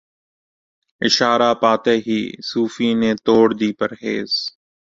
اشارہ 1.01 1.51
پاتے 1.61 1.93
ہی 2.05 2.19
صوفی 2.49 2.89
نے 3.01 3.11
توڑ 3.25 3.47
دی 3.59 3.69
پرہیز 3.79 4.29